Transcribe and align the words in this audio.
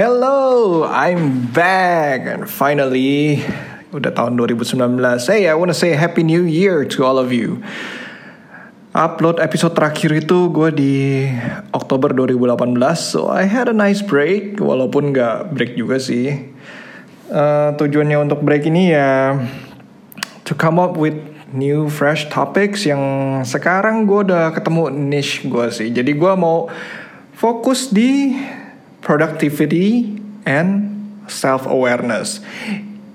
Hello, 0.00 0.88
I'm 0.88 1.52
back 1.52 2.24
and 2.24 2.48
finally 2.48 3.44
udah 3.92 4.08
tahun 4.16 4.32
2019. 4.40 4.96
Hey, 5.28 5.44
I 5.44 5.52
wanna 5.52 5.76
say 5.76 5.92
Happy 5.92 6.24
New 6.24 6.48
Year 6.48 6.88
to 6.96 7.04
all 7.04 7.20
of 7.20 7.36
you. 7.36 7.60
Upload 8.96 9.44
episode 9.44 9.76
terakhir 9.76 10.24
itu 10.24 10.48
gue 10.48 10.72
di 10.72 10.94
Oktober 11.76 12.16
2018, 12.16 12.80
so 12.96 13.28
I 13.28 13.44
had 13.44 13.68
a 13.68 13.76
nice 13.76 14.00
break, 14.00 14.56
walaupun 14.56 15.12
gak 15.12 15.52
break 15.52 15.76
juga 15.76 16.00
sih. 16.00 16.48
Uh, 17.28 17.76
tujuannya 17.76 18.24
untuk 18.24 18.40
break 18.40 18.72
ini 18.72 18.96
ya 18.96 19.36
to 20.48 20.56
come 20.56 20.80
up 20.80 20.96
with 20.96 21.20
new 21.52 21.92
fresh 21.92 22.24
topics 22.32 22.88
yang 22.88 23.04
sekarang 23.44 24.08
gue 24.08 24.32
udah 24.32 24.48
ketemu 24.56 24.96
niche 24.96 25.44
gue 25.44 25.68
sih. 25.68 25.92
Jadi 25.92 26.16
gue 26.16 26.32
mau 26.40 26.72
fokus 27.36 27.92
di 27.92 28.32
productivity, 29.00 30.20
and 30.44 30.90
self 31.28 31.66
awareness. 31.66 32.40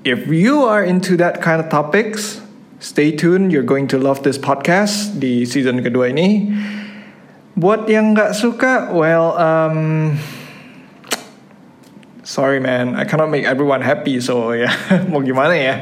If 0.05 0.29
you 0.29 0.65
are 0.65 0.83
into 0.83 1.17
that 1.17 1.41
kind 1.41 1.57
of 1.61 1.69
topics, 1.69 2.41
stay 2.79 3.11
tuned. 3.11 3.51
You're 3.51 3.65
going 3.65 3.89
to 3.89 3.97
love 3.97 4.21
this 4.21 4.37
podcast 4.37 5.17
di 5.17 5.45
season 5.49 5.81
kedua 5.81 6.13
ini. 6.13 6.53
Buat 7.55 7.87
yang 7.87 8.13
nggak 8.13 8.35
suka, 8.35 8.91
well, 8.91 9.33
um, 9.39 10.13
sorry 12.21 12.59
man, 12.59 12.99
I 12.99 13.07
cannot 13.07 13.31
make 13.31 13.47
everyone 13.47 13.81
happy. 13.81 14.19
So 14.19 14.51
ya, 14.51 14.69
mau 15.09 15.23
gimana 15.23 15.55
ya? 15.55 15.75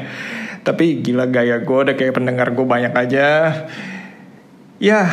Tapi 0.64 1.04
gila 1.04 1.28
gaya 1.28 1.60
gue 1.60 1.78
udah 1.84 1.92
kayak 1.92 2.16
pendengar 2.16 2.54
gue 2.56 2.64
banyak 2.64 2.94
aja. 2.96 3.26
Ya, 4.80 5.12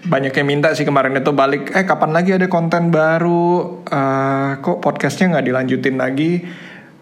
banyak 0.00 0.32
yang 0.32 0.48
minta 0.48 0.72
sih 0.72 0.88
kemarin 0.88 1.12
itu 1.12 1.28
balik 1.36 1.76
eh 1.76 1.84
kapan 1.84 2.16
lagi 2.16 2.32
ada 2.32 2.48
konten 2.48 2.88
baru? 2.88 3.84
Uh, 3.84 4.56
kok 4.64 4.80
podcastnya 4.80 5.36
nggak 5.36 5.46
dilanjutin 5.52 5.96
lagi? 6.00 6.40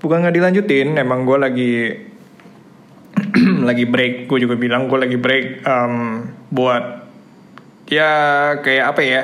Bukan 0.02 0.26
nggak 0.26 0.34
dilanjutin 0.34 0.98
emang 0.98 1.22
gue 1.22 1.38
lagi 1.38 1.74
lagi 3.68 3.84
break. 3.86 4.26
Gue 4.26 4.42
juga 4.42 4.58
bilang 4.58 4.90
gue 4.90 4.98
lagi 4.98 5.14
break 5.14 5.62
um, 5.62 5.94
buat 6.50 7.06
ya 7.86 8.10
kayak 8.66 8.84
apa 8.90 9.00
ya 9.06 9.22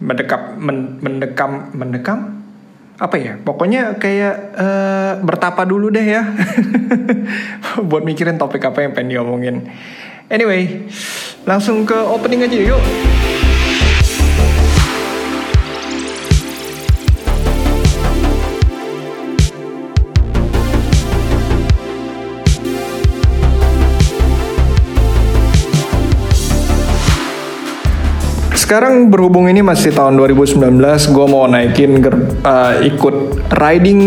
mendekap 0.00 0.56
men, 0.56 0.96
mendekam 1.04 1.76
mendekam? 1.76 2.40
Apa 2.96 3.20
ya? 3.20 3.36
Pokoknya 3.36 4.00
kayak 4.00 4.56
uh, 4.56 5.12
bertapa 5.20 5.68
dulu 5.68 5.92
deh 5.92 6.06
ya. 6.08 6.24
Buat 7.90 8.06
mikirin 8.06 8.38
topik 8.38 8.62
apa 8.64 8.86
yang 8.86 8.94
pengen 8.94 9.18
diomongin. 9.18 9.66
Anyway 10.30 10.88
Langsung 11.44 11.84
ke 11.84 11.92
opening 11.92 12.48
aja 12.48 12.56
yuk. 12.56 12.80
Sekarang 28.56 29.12
berhubung 29.12 29.52
ini 29.52 29.60
masih 29.60 29.92
tahun 29.92 30.16
2019, 30.16 30.80
gue 31.12 31.26
mau 31.28 31.44
naikin 31.44 32.00
uh, 32.40 32.80
ikut 32.80 33.44
riding 33.60 34.00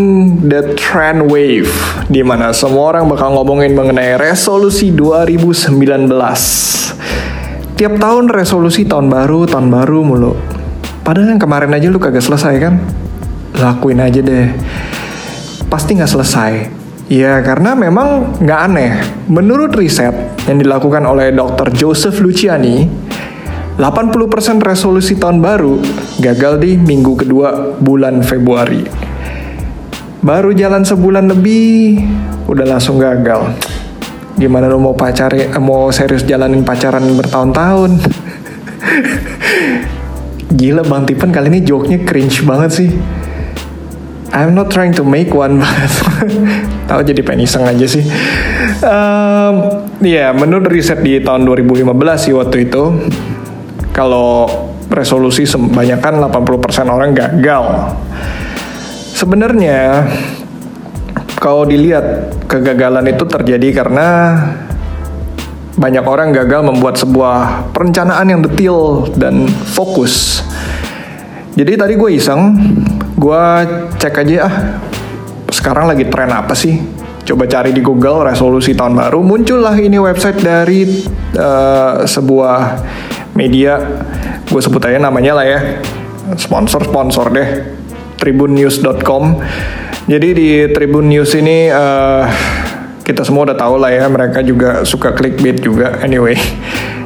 the 0.49 0.73
trend 0.73 1.29
wave, 1.29 1.69
di 2.09 2.25
mana 2.25 2.49
semua 2.49 2.97
orang 2.97 3.05
bakal 3.05 3.37
ngomongin 3.37 3.77
mengenai 3.77 4.17
resolusi 4.17 4.89
2019 4.89 6.17
tiap 7.77 8.01
tahun 8.01 8.33
resolusi 8.33 8.89
tahun 8.89 9.13
baru 9.13 9.45
tahun 9.45 9.69
baru 9.69 10.01
mulu 10.01 10.33
padahal 11.05 11.37
yang 11.37 11.41
kemarin 11.41 11.69
aja 11.77 11.93
lu 11.93 12.01
kagak 12.01 12.25
selesai 12.25 12.57
kan 12.57 12.81
lakuin 13.53 14.01
aja 14.01 14.17
deh 14.19 14.49
pasti 15.69 15.93
nggak 15.93 16.11
selesai 16.11 16.53
Ya 17.07 17.39
karena 17.39 17.71
memang 17.71 18.35
nggak 18.43 18.59
aneh. 18.67 18.91
Menurut 19.31 19.71
riset 19.79 20.11
yang 20.43 20.59
dilakukan 20.59 21.07
oleh 21.07 21.31
Dr. 21.31 21.71
Joseph 21.71 22.19
Luciani, 22.19 22.83
80% 23.79 24.59
resolusi 24.59 25.15
tahun 25.15 25.39
baru 25.39 25.79
gagal 26.19 26.59
di 26.59 26.75
minggu 26.75 27.15
kedua 27.15 27.79
bulan 27.79 28.19
Februari. 28.27 28.83
Baru 30.19 30.51
jalan 30.51 30.83
sebulan 30.83 31.31
lebih, 31.31 32.03
udah 32.51 32.75
langsung 32.75 32.99
gagal 32.99 33.55
gimana 34.37 34.69
lo 34.69 34.77
mau 34.77 34.93
pacari 34.93 35.49
mau 35.57 35.89
serius 35.89 36.21
jalanin 36.23 36.61
pacaran 36.61 37.03
bertahun-tahun? 37.17 37.91
Gila 40.57 40.85
bang 40.85 41.03
Tipen 41.03 41.33
kali 41.33 41.49
ini 41.51 41.59
joke-nya 41.65 42.05
cringe 42.05 42.45
banget 42.45 42.71
sih. 42.71 42.89
I'm 44.31 44.53
not 44.53 44.69
trying 44.69 44.93
to 44.95 45.03
make 45.03 45.33
one 45.33 45.57
banget. 45.61 45.91
Tahu 46.85 47.01
jadi 47.01 47.21
peniseng 47.25 47.65
aja 47.65 47.85
sih. 47.89 48.05
Um, 48.85 49.53
ya 50.05 50.05
yeah, 50.05 50.29
menurut 50.31 50.69
riset 50.69 51.01
di 51.01 51.19
tahun 51.19 51.43
2015 51.43 51.89
sih 52.21 52.33
waktu 52.37 52.69
itu 52.69 52.83
kalau 53.91 54.45
resolusi 54.93 55.43
sebanyakan 55.43 56.21
80% 56.29 56.87
orang 56.87 57.11
gagal. 57.17 57.65
Sebenarnya 59.17 60.05
kalau 61.37 61.69
dilihat 61.69 62.33
kegagalan 62.49 63.05
itu 63.13 63.23
terjadi 63.29 63.85
karena 63.85 64.07
banyak 65.77 66.01
orang 66.01 66.33
gagal 66.33 66.65
membuat 66.65 66.97
sebuah 66.97 67.69
perencanaan 67.69 68.25
yang 68.25 68.41
detail 68.41 69.05
dan 69.13 69.45
fokus. 69.77 70.41
Jadi 71.53 71.77
tadi 71.77 71.93
gue 71.93 72.09
iseng, 72.17 72.57
gue 73.17 73.43
cek 74.01 74.25
aja 74.25 74.37
ah, 74.49 74.53
sekarang 75.53 75.89
lagi 75.89 76.09
tren 76.09 76.33
apa 76.33 76.57
sih? 76.57 76.81
Coba 77.27 77.45
cari 77.45 77.75
di 77.75 77.81
Google 77.85 78.25
resolusi 78.25 78.73
tahun 78.73 78.97
baru, 78.97 79.19
muncullah 79.21 79.75
ini 79.77 79.99
website 79.99 80.39
dari 80.39 80.87
uh, 81.35 82.07
sebuah 82.07 82.87
media, 83.35 83.75
gue 84.47 84.61
sebut 84.63 84.79
aja 84.87 84.95
namanya 84.95 85.35
lah 85.35 85.45
ya, 85.45 85.59
sponsor-sponsor 86.39 87.25
deh, 87.35 87.49
tribunnews.com 88.15 89.43
jadi 90.07 90.29
di 90.31 90.49
Tribun 90.71 91.11
News 91.11 91.35
ini 91.35 91.67
uh, 91.67 92.23
kita 93.03 93.27
semua 93.27 93.51
udah 93.51 93.57
tahu 93.59 93.75
lah 93.75 93.91
ya 93.91 94.07
mereka 94.07 94.39
juga 94.39 94.87
suka 94.87 95.11
clickbait 95.11 95.59
juga 95.59 95.99
anyway. 95.99 96.35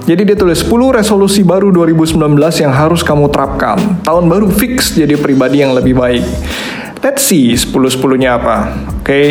Jadi 0.02 0.34
dia 0.34 0.34
tulis 0.34 0.66
10 0.66 0.98
resolusi 0.98 1.46
baru 1.46 1.70
2019 1.70 2.18
yang 2.58 2.74
harus 2.74 3.06
kamu 3.06 3.30
terapkan. 3.30 3.78
Tahun 4.02 4.26
baru 4.26 4.50
fix 4.50 4.98
jadi 4.98 5.14
pribadi 5.14 5.62
yang 5.62 5.78
lebih 5.78 5.94
baik. 5.94 6.26
Let's 7.06 7.30
see 7.30 7.54
10-10-nya 7.54 8.42
apa. 8.42 8.82
Oke. 8.98 9.06
Okay. 9.06 9.28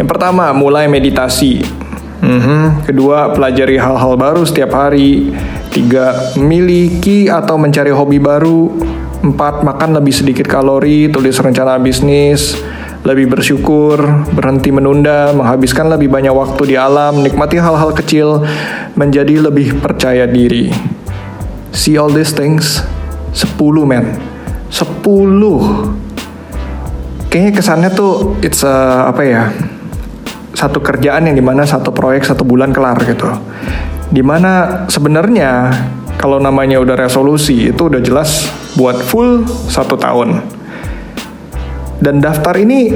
Yang 0.00 0.08
pertama, 0.08 0.56
mulai 0.56 0.88
meditasi. 0.88 1.60
Mm 2.24 2.40
-hmm. 2.40 2.62
Kedua, 2.88 3.36
pelajari 3.36 3.76
hal-hal 3.76 4.16
baru 4.16 4.40
setiap 4.48 4.72
hari. 4.72 5.36
Tiga, 5.68 6.32
miliki 6.40 7.28
atau 7.28 7.60
mencari 7.60 7.92
hobi 7.92 8.16
baru. 8.16 8.72
Empat, 9.18 9.66
makan 9.66 9.98
lebih 9.98 10.14
sedikit 10.14 10.46
kalori, 10.46 11.10
tulis 11.10 11.34
rencana 11.34 11.74
bisnis, 11.82 12.54
lebih 13.02 13.34
bersyukur, 13.34 13.98
berhenti 14.30 14.70
menunda, 14.70 15.34
menghabiskan 15.34 15.90
lebih 15.90 16.06
banyak 16.06 16.30
waktu 16.30 16.74
di 16.74 16.76
alam, 16.78 17.18
nikmati 17.22 17.58
hal-hal 17.58 17.90
kecil, 17.90 18.46
menjadi 18.94 19.50
lebih 19.50 19.82
percaya 19.82 20.22
diri. 20.26 20.70
See 21.74 21.98
all 21.98 22.14
these 22.14 22.30
things? 22.30 22.82
10 23.34 23.58
men. 23.86 24.18
10. 24.70 25.02
Kayaknya 27.26 27.52
kesannya 27.58 27.90
tuh 27.90 28.38
it's 28.38 28.62
a, 28.62 29.08
apa 29.10 29.22
ya? 29.26 29.50
Satu 30.54 30.78
kerjaan 30.78 31.26
yang 31.26 31.34
di 31.34 31.42
mana 31.42 31.66
satu 31.66 31.90
proyek 31.90 32.22
satu 32.22 32.46
bulan 32.46 32.70
kelar 32.70 33.02
gitu. 33.02 33.30
Di 34.14 34.22
mana 34.22 34.84
sebenarnya 34.86 35.70
kalau 36.18 36.42
namanya 36.42 36.82
udah 36.82 36.98
resolusi 36.98 37.70
itu 37.70 37.82
udah 37.86 38.02
jelas 38.02 38.46
buat 38.78 39.02
full 39.02 39.42
satu 39.66 39.98
tahun. 39.98 40.38
Dan 41.98 42.22
daftar 42.22 42.54
ini 42.54 42.94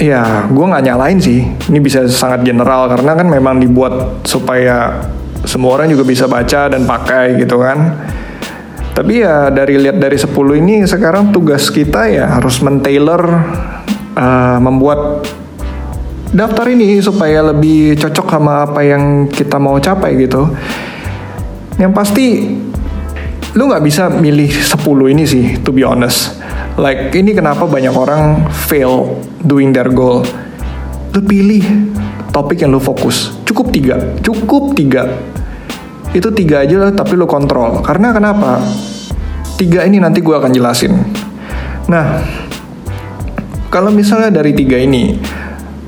ya 0.00 0.48
gue 0.48 0.64
nggak 0.64 0.84
nyalain 0.88 1.20
sih. 1.20 1.44
Ini 1.44 1.78
bisa 1.84 2.08
sangat 2.08 2.48
general 2.48 2.88
karena 2.88 3.12
kan 3.12 3.28
memang 3.28 3.60
dibuat 3.60 4.24
supaya 4.24 5.04
semua 5.44 5.76
orang 5.76 5.92
juga 5.92 6.08
bisa 6.08 6.24
baca 6.24 6.72
dan 6.72 6.88
pakai 6.88 7.36
gitu 7.36 7.60
kan. 7.60 8.08
Tapi 8.92 9.24
ya 9.24 9.48
dari 9.48 9.80
lihat 9.80 10.00
dari 10.00 10.16
10 10.16 10.32
ini 10.60 10.84
sekarang 10.84 11.32
tugas 11.32 11.68
kita 11.72 12.08
ya 12.08 12.40
harus 12.40 12.60
mentailor 12.60 13.24
uh, 14.16 14.58
membuat 14.60 15.24
daftar 16.32 16.68
ini 16.68 17.00
supaya 17.00 17.52
lebih 17.52 17.96
cocok 18.00 18.26
sama 18.28 18.64
apa 18.68 18.80
yang 18.84 19.28
kita 19.28 19.56
mau 19.60 19.76
capai 19.80 20.16
gitu. 20.20 20.48
Yang 21.80 21.92
pasti 21.96 22.26
lu 23.52 23.68
nggak 23.68 23.84
bisa 23.84 24.08
milih 24.08 24.48
10 24.48 25.12
ini 25.12 25.24
sih 25.28 25.44
to 25.60 25.76
be 25.76 25.84
honest. 25.84 26.40
Like 26.80 27.12
ini 27.12 27.36
kenapa 27.36 27.68
banyak 27.68 27.92
orang 27.92 28.48
fail 28.48 29.20
doing 29.44 29.76
their 29.76 29.92
goal. 29.92 30.24
Lu 31.12 31.20
pilih 31.20 31.92
topik 32.32 32.64
yang 32.64 32.72
lu 32.72 32.80
fokus. 32.80 33.36
Cukup 33.44 33.68
tiga, 33.68 34.00
cukup 34.24 34.72
tiga. 34.72 35.04
Itu 36.16 36.32
tiga 36.32 36.64
aja 36.64 36.88
lah 36.88 36.92
tapi 36.96 37.12
lu 37.12 37.28
kontrol. 37.28 37.84
Karena 37.84 38.16
kenapa? 38.16 38.60
Tiga 39.60 39.84
ini 39.84 40.00
nanti 40.00 40.24
gue 40.24 40.32
akan 40.32 40.52
jelasin. 40.52 40.92
Nah, 41.92 42.24
kalau 43.68 43.92
misalnya 43.92 44.32
dari 44.32 44.56
tiga 44.56 44.80
ini, 44.80 45.20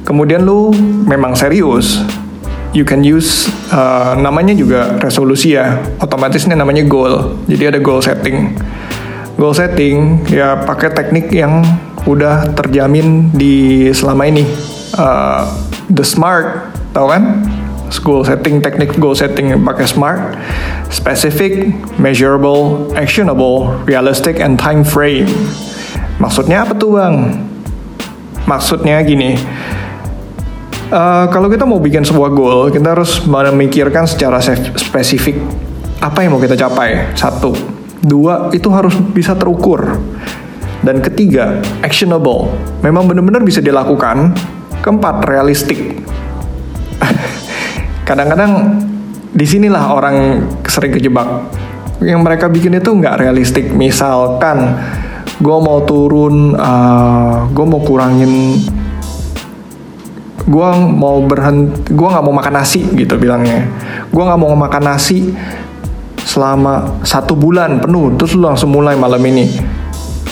kemudian 0.04 0.44
lu 0.44 0.68
memang 1.08 1.32
serius, 1.32 2.04
you 2.74 2.82
can 2.82 3.06
use 3.06 3.48
uh, 3.70 4.18
namanya 4.18 4.52
juga 4.52 4.98
resolusi 4.98 5.54
ya, 5.54 5.78
otomatis 6.02 6.44
namanya 6.50 6.82
goal. 6.84 7.38
Jadi 7.46 7.70
ada 7.70 7.78
goal 7.78 8.02
setting. 8.02 8.58
Goal 9.38 9.54
setting 9.54 10.26
ya 10.28 10.58
pakai 10.66 10.90
teknik 10.90 11.30
yang 11.30 11.62
udah 12.04 12.52
terjamin 12.52 13.30
di 13.32 13.88
selama 13.94 14.28
ini. 14.28 14.44
Uh, 14.94 15.46
the 15.88 16.04
smart, 16.04 16.74
tau 16.92 17.08
kan? 17.08 17.46
Goal 18.02 18.26
setting, 18.26 18.58
teknik 18.58 18.98
goal 18.98 19.14
setting 19.14 19.54
pakai 19.62 19.86
smart, 19.86 20.34
specific, 20.90 21.70
measurable, 21.94 22.90
actionable, 22.98 23.70
realistic, 23.86 24.42
and 24.42 24.58
time 24.58 24.82
frame. 24.82 25.30
Maksudnya 26.18 26.66
apa 26.66 26.74
tuh 26.74 26.98
bang? 26.98 27.38
Maksudnya 28.50 28.98
gini, 29.06 29.38
uh, 30.94 31.26
kalau 31.28 31.50
kita 31.50 31.66
mau 31.66 31.82
bikin 31.82 32.06
sebuah 32.06 32.30
goal, 32.30 32.70
kita 32.70 32.94
harus 32.94 33.26
memikirkan 33.26 34.06
secara 34.06 34.38
spesifik 34.78 35.36
apa 35.98 36.22
yang 36.22 36.38
mau 36.38 36.42
kita 36.42 36.54
capai. 36.54 37.12
Satu, 37.18 37.52
dua 38.00 38.54
itu 38.54 38.70
harus 38.70 38.94
bisa 39.10 39.34
terukur. 39.34 39.98
Dan 40.84 41.00
ketiga, 41.00 41.64
actionable. 41.80 42.52
Memang 42.84 43.08
benar-benar 43.08 43.40
bisa 43.40 43.64
dilakukan. 43.64 44.36
Keempat, 44.84 45.24
realistik. 45.24 45.96
Kadang-kadang 48.08 48.84
di 49.32 49.46
sinilah 49.48 49.80
orang 49.96 50.44
sering 50.68 50.92
kejebak. 50.92 51.24
Yang 52.04 52.20
mereka 52.20 52.52
bikin 52.52 52.76
itu 52.76 52.92
nggak 52.92 53.16
realistik. 53.16 53.72
Misalkan 53.72 54.76
gue 55.40 55.56
mau 55.56 55.88
turun, 55.88 56.52
uh, 56.52 56.68
eh, 56.68 57.36
gue 57.48 57.64
mau 57.64 57.80
kurangin 57.80 58.60
gue 60.44 60.68
mau 60.76 61.24
berhenti 61.24 61.96
gue 61.96 62.08
nggak 62.08 62.24
mau 62.24 62.34
makan 62.36 62.54
nasi 62.60 62.84
gitu 62.92 63.16
bilangnya. 63.16 63.64
Gue 64.12 64.22
nggak 64.22 64.40
mau 64.40 64.52
makan 64.52 64.82
nasi 64.84 65.32
selama 66.20 67.00
satu 67.00 67.32
bulan 67.32 67.80
penuh. 67.80 68.12
Terus 68.20 68.36
lu 68.36 68.44
langsung 68.44 68.72
mulai 68.72 68.96
malam 68.96 69.20
ini. 69.24 69.48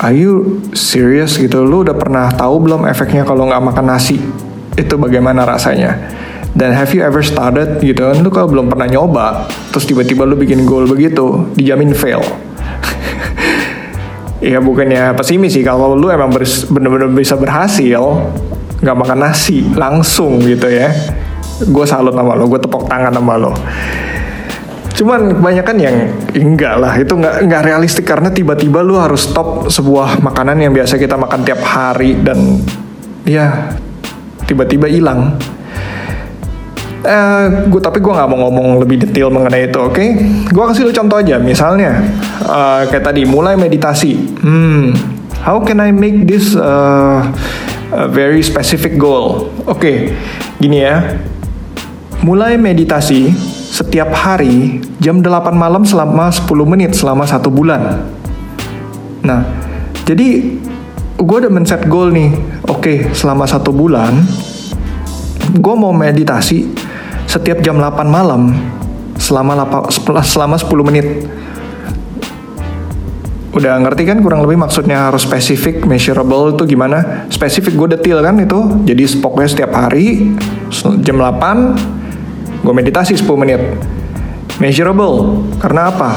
Are 0.03 0.13
you 0.13 0.61
serious 0.77 1.39
gitu? 1.39 1.65
Lu 1.65 1.87
udah 1.87 1.97
pernah 1.97 2.29
tahu 2.33 2.69
belum 2.69 2.85
efeknya 2.91 3.25
kalau 3.25 3.49
nggak 3.49 3.63
makan 3.73 3.87
nasi? 3.89 4.21
Itu 4.77 5.01
bagaimana 5.01 5.49
rasanya? 5.49 5.97
Dan 6.53 6.77
have 6.77 6.93
you 6.93 7.01
ever 7.01 7.25
started 7.25 7.81
gitu? 7.81 8.13
Kan 8.13 8.21
lu 8.21 8.29
kalau 8.29 8.53
belum 8.53 8.69
pernah 8.69 8.85
nyoba 8.85 9.49
terus 9.73 9.89
tiba-tiba 9.89 10.29
lu 10.29 10.37
bikin 10.37 10.69
goal 10.69 10.85
begitu 10.85 11.49
dijamin 11.57 11.97
fail. 11.97 12.21
Ya 14.43 14.59
bukannya 14.59 15.15
pesimis 15.15 15.55
sih. 15.55 15.63
Kalau 15.63 15.95
lu 15.95 16.11
emang 16.11 16.35
bener-bener 16.35 17.07
bisa 17.15 17.39
berhasil 17.39 18.03
nggak 18.83 18.97
makan 18.99 19.19
nasi 19.23 19.63
langsung 19.79 20.43
gitu 20.43 20.67
ya 20.67 20.91
gue 21.63 21.85
salut 21.87 22.11
sama 22.13 22.35
lo 22.35 22.51
gue 22.51 22.59
tepok 22.59 22.91
tangan 22.91 23.15
sama 23.15 23.35
lo 23.39 23.55
cuman 24.93 25.39
kebanyakan 25.39 25.77
yang 25.81 25.97
enggak 26.37 26.75
lah 26.77 26.93
itu 26.99 27.15
nggak 27.15 27.49
nggak 27.49 27.63
realistik 27.63 28.05
karena 28.05 28.29
tiba-tiba 28.29 28.85
lu 28.85 28.99
harus 28.99 29.31
stop 29.31 29.71
sebuah 29.71 30.21
makanan 30.21 30.61
yang 30.61 30.75
biasa 30.75 30.99
kita 30.99 31.17
makan 31.17 31.47
tiap 31.47 31.63
hari 31.63 32.19
dan 32.21 32.61
ya 33.25 33.73
tiba-tiba 34.45 34.91
hilang 34.91 35.39
eh, 37.03 37.45
gue 37.67 37.81
tapi 37.83 37.99
gue 37.99 38.13
nggak 38.13 38.29
mau 38.31 38.39
ngomong 38.47 38.79
lebih 38.83 39.03
detail 39.03 39.27
mengenai 39.27 39.67
itu, 39.67 39.79
oke? 39.79 39.95
Okay? 39.95 40.09
Gue 40.55 40.65
kasih 40.71 40.87
lu 40.87 40.95
contoh 40.95 41.19
aja, 41.19 41.35
misalnya 41.35 41.99
uh, 42.47 42.87
kayak 42.87 43.03
tadi 43.03 43.27
mulai 43.27 43.59
meditasi. 43.59 44.39
Hmm, 44.39 44.95
how 45.43 45.59
can 45.67 45.83
I 45.83 45.91
make 45.91 46.31
this 46.31 46.55
uh, 46.55 47.27
a 47.93 48.09
very 48.09 48.41
specific 48.41 48.97
goal. 48.97 49.53
Oke, 49.69 49.77
okay, 49.77 49.97
gini 50.57 50.81
ya. 50.81 51.21
Mulai 52.25 52.57
meditasi 52.57 53.29
setiap 53.73 54.15
hari 54.17 54.81
jam 55.03 55.21
8 55.21 55.53
malam 55.53 55.85
selama 55.85 56.33
10 56.33 56.49
menit 56.65 56.97
selama 56.97 57.29
satu 57.29 57.53
bulan. 57.53 58.09
Nah, 59.23 59.45
jadi 60.09 60.59
gue 61.21 61.37
udah 61.45 61.53
men-set 61.53 61.85
goal 61.87 62.09
nih. 62.11 62.33
Oke, 62.67 62.81
okay, 62.81 62.97
selama 63.13 63.45
satu 63.45 63.71
bulan 63.71 64.17
gue 65.53 65.75
mau 65.77 65.93
meditasi 65.93 66.73
setiap 67.29 67.61
jam 67.61 67.77
8 67.77 68.09
malam 68.09 68.57
selama 69.21 69.69
8, 69.91 70.25
selama 70.33 70.57
10 70.57 70.89
menit 70.89 71.07
udah 73.53 73.77
ngerti 73.85 74.09
kan 74.09 74.19
kurang 74.25 74.41
lebih 74.49 74.57
maksudnya 74.57 75.13
harus 75.13 75.29
spesifik, 75.29 75.85
measurable 75.85 76.57
itu 76.57 76.65
gimana? 76.65 77.29
Spesifik 77.29 77.77
gue 77.77 77.89
detail 77.97 78.25
kan 78.25 78.41
itu. 78.41 78.59
Jadi 78.89 79.05
pokoknya 79.21 79.49
setiap 79.53 79.73
hari 79.77 80.33
jam 81.05 81.21
8 81.21 82.65
gue 82.65 82.75
meditasi 82.75 83.13
10 83.13 83.29
menit. 83.37 83.61
Measurable 84.57 85.45
karena 85.61 85.93
apa? 85.93 86.17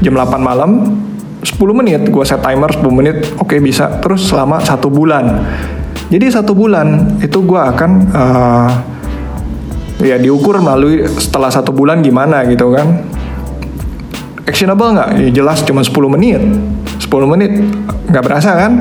Jam 0.00 0.16
8 0.16 0.40
malam 0.40 0.96
10 1.44 1.56
menit 1.76 2.00
gue 2.08 2.24
set 2.24 2.40
timer 2.40 2.72
10 2.72 2.84
menit 2.92 3.16
oke 3.36 3.48
okay, 3.48 3.58
bisa 3.60 4.00
terus 4.00 4.24
selama 4.24 4.64
satu 4.64 4.88
bulan. 4.88 5.44
Jadi 6.08 6.26
satu 6.32 6.56
bulan 6.56 7.20
itu 7.20 7.38
gue 7.44 7.60
akan 7.60 7.90
uh, 8.10 8.70
ya 10.00 10.16
diukur 10.16 10.56
melalui 10.64 11.04
setelah 11.20 11.52
satu 11.52 11.76
bulan 11.76 12.00
gimana 12.00 12.40
gitu 12.48 12.72
kan 12.72 13.09
actionable 14.50 14.90
nggak? 14.92 15.10
Ya 15.16 15.30
jelas 15.42 15.62
cuma 15.62 15.80
10 15.80 15.94
menit. 16.10 16.42
10 16.98 17.32
menit 17.32 17.52
nggak 18.10 18.24
berasa 18.26 18.50
kan? 18.58 18.72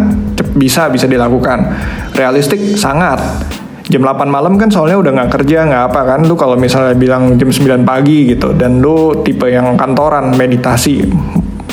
Bisa 0.58 0.90
bisa 0.90 1.06
dilakukan. 1.06 1.60
Realistik 2.18 2.76
sangat. 2.76 3.22
Jam 3.90 4.06
8 4.06 4.30
malam 4.30 4.54
kan 4.58 4.70
soalnya 4.70 5.02
udah 5.02 5.12
nggak 5.18 5.32
kerja 5.42 5.66
nggak 5.66 5.84
apa 5.90 6.02
kan 6.06 6.20
lu 6.22 6.38
kalau 6.38 6.54
misalnya 6.54 6.94
bilang 6.94 7.42
jam 7.42 7.50
9 7.50 7.82
pagi 7.82 8.30
gitu 8.30 8.54
dan 8.54 8.78
lu 8.78 9.26
tipe 9.26 9.50
yang 9.50 9.74
kantoran 9.74 10.30
meditasi 10.38 11.10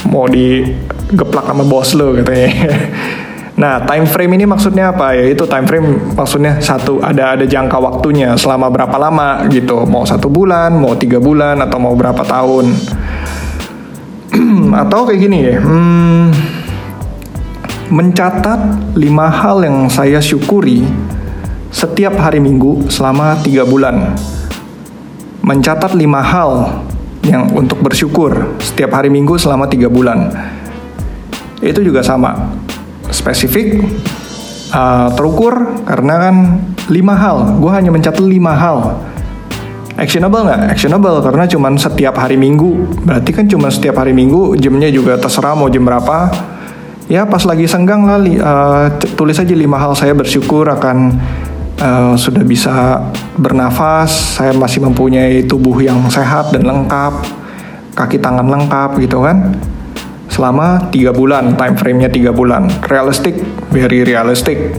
mau 0.09 0.25
digeplak 0.25 1.45
sama 1.45 1.65
bos 1.69 1.93
lu 1.93 2.17
katanya. 2.21 2.53
Nah, 3.57 3.81
time 3.89 4.05
frame 4.05 4.37
ini 4.37 4.45
maksudnya 4.45 4.93
apa? 4.93 5.17
Ya 5.17 5.33
itu 5.33 5.49
time 5.49 5.65
frame 5.65 6.13
maksudnya 6.13 6.61
satu 6.61 7.01
ada 7.01 7.33
ada 7.33 7.49
jangka 7.49 7.81
waktunya 7.81 8.37
selama 8.37 8.69
berapa 8.69 8.93
lama 9.01 9.49
gitu. 9.49 9.89
Mau 9.89 10.05
satu 10.05 10.29
bulan, 10.29 10.77
mau 10.77 10.93
tiga 10.93 11.17
bulan, 11.17 11.65
atau 11.65 11.81
mau 11.81 11.97
berapa 11.97 12.21
tahun. 12.21 12.69
atau 14.87 15.09
kayak 15.09 15.21
gini 15.21 15.39
ya 15.45 15.57
hmm, 15.61 16.29
mencatat 17.91 18.93
lima 18.99 19.31
hal 19.31 19.63
yang 19.63 19.87
saya 19.87 20.19
syukuri 20.19 20.83
setiap 21.71 22.17
hari 22.17 22.41
minggu 22.41 22.89
selama 22.89 23.37
tiga 23.45 23.63
bulan. 23.69 24.17
Mencatat 25.45 25.95
lima 25.95 26.19
hal 26.25 26.83
yang 27.23 27.53
untuk 27.55 27.79
bersyukur 27.85 28.59
setiap 28.59 28.97
hari 28.97 29.13
minggu 29.13 29.39
selama 29.39 29.71
tiga 29.71 29.87
bulan. 29.87 30.33
Itu 31.63 31.85
juga 31.85 32.03
sama. 32.03 32.51
Spesifik 33.13 33.85
uh, 34.75 35.13
terukur 35.15 35.85
karena 35.87 36.15
kan 36.17 36.37
lima 36.91 37.15
hal. 37.15 37.61
Gue 37.63 37.71
hanya 37.71 37.95
mencatat 37.95 38.25
lima 38.25 38.57
hal 38.57 38.99
actionable 39.97 40.45
nggak? 40.45 40.61
Actionable 40.73 41.19
karena 41.25 41.45
cuma 41.49 41.69
setiap 41.77 42.15
hari 42.21 42.37
Minggu. 42.37 42.97
Berarti 43.05 43.31
kan 43.33 43.45
cuma 43.49 43.73
setiap 43.73 43.99
hari 44.01 44.13
Minggu 44.13 44.57
jamnya 44.61 44.93
juga 44.93 45.17
terserah 45.17 45.57
mau 45.57 45.69
jam 45.69 45.85
berapa. 45.85 46.31
Ya 47.07 47.23
pas 47.23 47.47
lagi 47.47 47.71
senggang 47.71 48.03
lah 48.03 48.19
uh, 48.19 48.85
tulis 49.15 49.39
aja 49.39 49.55
lima 49.55 49.79
hal 49.79 49.95
saya 49.95 50.11
bersyukur 50.11 50.67
akan 50.67 51.15
uh, 51.79 52.15
sudah 52.19 52.43
bisa 52.43 52.99
bernafas, 53.39 54.39
saya 54.41 54.51
masih 54.51 54.83
mempunyai 54.83 55.47
tubuh 55.47 55.79
yang 55.79 56.03
sehat 56.11 56.51
dan 56.51 56.67
lengkap, 56.67 57.15
kaki 57.95 58.19
tangan 58.19 58.51
lengkap 58.51 58.99
gitu 59.01 59.23
kan. 59.23 59.55
Selama 60.27 60.91
tiga 60.91 61.15
bulan, 61.15 61.55
time 61.55 61.79
frame-nya 61.79 62.11
tiga 62.11 62.35
bulan. 62.35 62.69
Realistic, 62.91 63.39
very 63.71 64.03
realistic. 64.03 64.75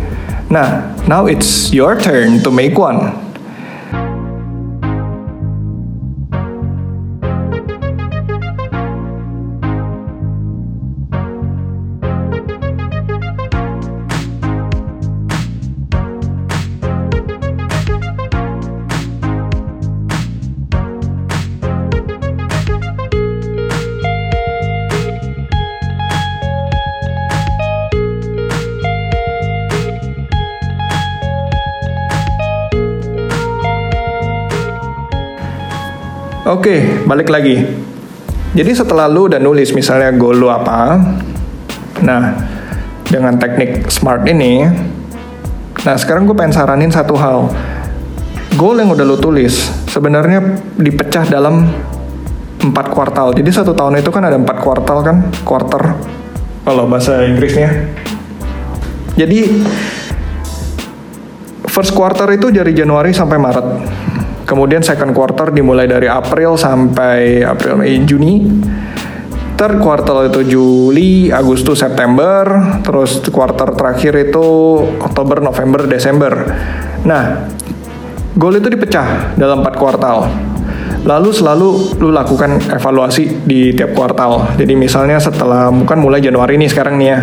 Nah, 0.52 0.96
now 1.08 1.26
it's 1.26 1.72
your 1.72 1.96
turn 1.96 2.44
to 2.44 2.52
make 2.52 2.76
one. 2.76 3.27
Oke, 36.48 37.04
balik 37.04 37.28
lagi. 37.28 37.60
Jadi 38.56 38.72
setelah 38.72 39.12
lu 39.12 39.28
udah 39.28 39.36
nulis 39.36 39.76
misalnya 39.76 40.16
goal 40.16 40.40
lu 40.40 40.48
apa, 40.48 40.96
nah 42.00 42.40
dengan 43.04 43.36
teknik 43.36 43.92
SMART 43.92 44.24
ini. 44.32 44.64
Nah 45.84 45.96
sekarang 46.00 46.24
gue 46.24 46.32
pengen 46.32 46.56
saranin 46.56 46.88
satu 46.88 47.20
hal. 47.20 47.52
Goal 48.56 48.80
yang 48.80 48.96
udah 48.96 49.04
lo 49.04 49.20
tulis 49.20 49.60
sebenarnya 49.92 50.64
dipecah 50.80 51.28
dalam 51.28 51.68
empat 52.64 52.96
kuartal. 52.96 53.36
Jadi 53.36 53.52
satu 53.52 53.76
tahun 53.76 54.00
itu 54.00 54.08
kan 54.08 54.24
ada 54.24 54.40
empat 54.40 54.64
kuartal 54.64 55.04
kan, 55.04 55.28
quarter 55.44 56.00
kalau 56.64 56.88
bahasa 56.88 57.28
Inggrisnya. 57.28 57.92
Jadi 59.20 59.68
first 61.68 61.92
quarter 61.92 62.32
itu 62.32 62.56
dari 62.56 62.72
Januari 62.72 63.12
sampai 63.12 63.36
Maret. 63.36 63.68
Kemudian 64.48 64.80
second 64.80 65.12
quarter 65.12 65.52
dimulai 65.52 65.92
dari 65.92 66.08
April 66.08 66.56
sampai 66.56 67.44
April 67.44 67.84
Mei 67.84 68.00
Juni. 68.08 68.48
Third 69.60 69.84
quarter 69.84 70.32
itu 70.32 70.42
Juli, 70.48 71.34
Agustus, 71.34 71.84
September, 71.84 72.46
terus 72.80 73.20
quarter 73.28 73.74
terakhir 73.76 74.30
itu 74.30 74.46
Oktober, 75.02 75.44
November, 75.44 75.84
Desember. 75.90 76.32
Nah, 77.04 77.50
goal 78.38 78.62
itu 78.62 78.70
dipecah 78.70 79.34
dalam 79.36 79.66
4 79.66 79.82
kuartal. 79.82 80.30
Lalu 81.04 81.30
selalu 81.34 81.98
lu 82.00 82.14
lakukan 82.14 82.62
evaluasi 82.72 83.44
di 83.44 83.74
tiap 83.74 83.98
kuartal. 83.98 84.56
Jadi 84.56 84.78
misalnya 84.78 85.18
setelah 85.20 85.74
bukan 85.74 86.00
mulai 86.00 86.22
Januari 86.24 86.56
nih 86.56 86.70
sekarang 86.72 86.96
nih 87.02 87.08
ya. 87.12 87.20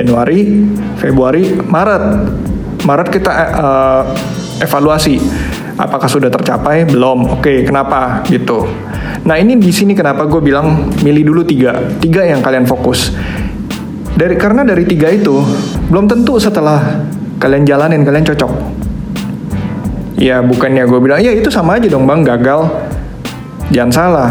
Januari, 0.00 0.64
Februari, 0.96 1.58
Maret. 1.58 2.04
Maret 2.86 3.08
kita 3.10 3.32
uh, 3.58 4.02
evaluasi 4.62 5.18
apakah 5.78 6.10
sudah 6.10 6.28
tercapai 6.28 6.84
belum. 6.84 7.38
Oke, 7.38 7.62
kenapa 7.62 8.26
gitu. 8.26 8.66
Nah 9.24 9.38
ini 9.38 9.56
di 9.56 9.70
sini 9.70 9.94
kenapa 9.94 10.26
gue 10.26 10.42
bilang 10.42 10.90
milih 11.00 11.32
dulu 11.32 11.42
tiga, 11.46 11.78
tiga 12.02 12.26
yang 12.26 12.42
kalian 12.42 12.66
fokus. 12.66 13.14
Dari 14.18 14.34
karena 14.34 14.66
dari 14.66 14.82
tiga 14.82 15.06
itu 15.14 15.38
belum 15.88 16.10
tentu 16.10 16.42
setelah 16.42 17.06
kalian 17.38 17.62
jalanin 17.62 18.02
kalian 18.02 18.26
cocok. 18.26 18.52
Ya 20.18 20.42
bukannya 20.42 20.82
gue 20.90 20.98
bilang 20.98 21.22
ya 21.22 21.30
itu 21.30 21.46
sama 21.46 21.78
aja 21.78 21.86
dong 21.86 22.02
bang 22.02 22.26
gagal. 22.26 22.66
Jangan 23.70 23.92
salah. 23.94 24.30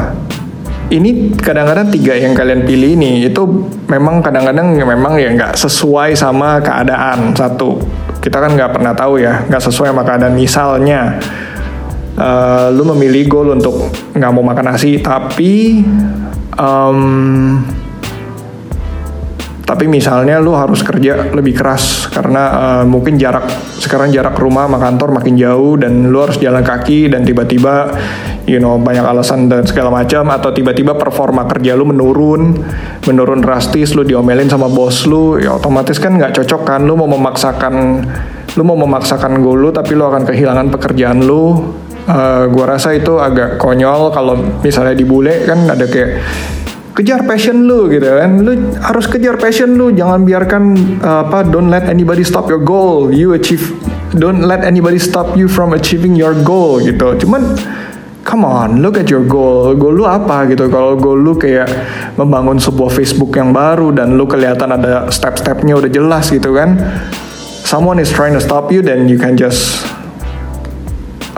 Ini 0.88 1.36
kadang-kadang 1.36 1.92
tiga 1.92 2.16
yang 2.16 2.32
kalian 2.32 2.64
pilih 2.64 2.96
ini 2.96 3.28
itu 3.28 3.44
memang 3.92 4.24
kadang-kadang 4.24 4.72
memang 4.72 5.20
ya 5.20 5.36
nggak 5.36 5.56
sesuai 5.56 6.16
sama 6.16 6.60
keadaan 6.60 7.36
satu. 7.36 7.80
Kita 8.28 8.44
kan 8.44 8.60
nggak 8.60 8.76
pernah 8.76 8.92
tahu 8.92 9.24
ya 9.24 9.48
nggak 9.48 9.64
sesuai 9.72 9.96
sama 9.96 10.04
keadaan. 10.04 10.36
Misalnya 10.36 11.16
uh, 12.20 12.68
lu 12.76 12.84
memilih 12.92 13.24
goal 13.32 13.56
untuk 13.56 13.88
nggak 14.12 14.32
mau 14.36 14.44
makan 14.44 14.76
nasi 14.76 15.00
tapi 15.00 15.80
um, 16.60 17.56
tapi 19.68 19.84
misalnya 19.92 20.40
lu 20.40 20.56
harus 20.56 20.80
kerja 20.80 21.36
lebih 21.36 21.60
keras 21.60 22.08
karena 22.08 22.44
uh, 22.56 22.84
mungkin 22.88 23.20
jarak 23.20 23.52
sekarang 23.84 24.16
jarak 24.16 24.40
rumah 24.40 24.64
sama 24.64 24.80
kantor 24.80 25.20
makin 25.20 25.36
jauh 25.36 25.76
dan 25.76 26.08
lu 26.08 26.24
harus 26.24 26.40
jalan 26.40 26.64
kaki 26.64 27.12
dan 27.12 27.28
tiba-tiba 27.28 27.92
you 28.48 28.64
know 28.64 28.80
banyak 28.80 29.04
alasan 29.04 29.52
dan 29.52 29.68
segala 29.68 29.92
macam 29.92 30.32
atau 30.32 30.56
tiba-tiba 30.56 30.96
performa 30.96 31.44
kerja 31.52 31.76
lu 31.76 31.84
menurun 31.84 32.64
menurun 33.04 33.44
drastis 33.44 33.92
lu 33.92 34.08
diomelin 34.08 34.48
sama 34.48 34.72
bos 34.72 35.04
lu 35.04 35.36
ya 35.36 35.60
otomatis 35.60 36.00
kan 36.00 36.16
nggak 36.16 36.32
cocok 36.42 36.62
kan. 36.64 36.82
Lu 36.88 36.96
mau 36.96 37.12
memaksakan 37.12 37.74
lu 38.56 38.64
mau 38.64 38.80
memaksakan 38.80 39.44
goal 39.44 39.68
lu 39.68 39.70
tapi 39.76 39.94
lu 39.94 40.08
akan 40.08 40.24
kehilangan 40.24 40.72
pekerjaan 40.72 41.22
lu. 41.28 41.76
Uh, 42.08 42.48
gua 42.48 42.80
rasa 42.80 42.96
itu 42.96 43.20
agak 43.20 43.60
konyol 43.60 44.16
kalau 44.16 44.40
misalnya 44.64 44.96
di 44.96 45.04
bule 45.04 45.44
kan 45.44 45.68
ada 45.68 45.84
kayak 45.84 46.24
kejar 46.98 47.22
passion 47.30 47.70
lu 47.70 47.86
gitu 47.94 48.10
kan. 48.10 48.42
Lu 48.42 48.74
harus 48.82 49.06
kejar 49.06 49.38
passion 49.38 49.78
lu. 49.78 49.94
Jangan 49.94 50.26
biarkan 50.26 50.64
uh, 50.98 51.30
apa 51.30 51.46
don't 51.46 51.70
let 51.70 51.86
anybody 51.86 52.26
stop 52.26 52.50
your 52.50 52.58
goal. 52.58 53.14
You 53.14 53.38
achieve 53.38 53.78
don't 54.18 54.50
let 54.50 54.66
anybody 54.66 54.98
stop 54.98 55.38
you 55.38 55.46
from 55.46 55.78
achieving 55.78 56.18
your 56.18 56.34
goal 56.42 56.82
gitu. 56.82 57.14
Cuman 57.22 57.54
come 58.26 58.42
on 58.42 58.82
look 58.82 58.98
at 58.98 59.14
your 59.14 59.22
goal. 59.22 59.78
Goal 59.78 60.02
lu 60.02 60.10
apa 60.10 60.50
gitu? 60.50 60.66
Kalau 60.74 60.98
goal 60.98 61.22
lu 61.22 61.38
kayak 61.38 61.70
membangun 62.18 62.58
sebuah 62.58 62.90
Facebook 62.90 63.38
yang 63.38 63.54
baru 63.54 63.94
dan 63.94 64.18
lu 64.18 64.26
kelihatan 64.26 64.74
ada 64.74 65.06
step-stepnya 65.14 65.78
udah 65.78 65.92
jelas 65.94 66.34
gitu 66.34 66.58
kan 66.58 66.82
someone 67.68 68.00
is 68.00 68.08
trying 68.08 68.32
to 68.32 68.40
stop 68.40 68.72
you 68.72 68.80
then 68.80 69.12
you 69.12 69.20
can 69.20 69.36
just 69.36 69.84